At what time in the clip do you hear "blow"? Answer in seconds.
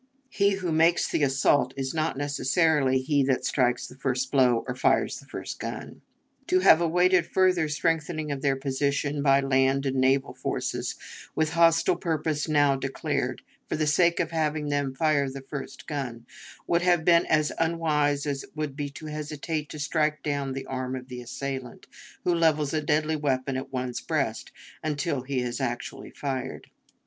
4.31-4.65